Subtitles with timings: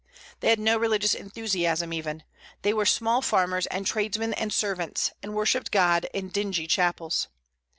[0.39, 2.23] They had no religious enthusiasm even;
[2.63, 7.27] they were small farmers and tradesmen and servants, and worshipped God in dingy chapels.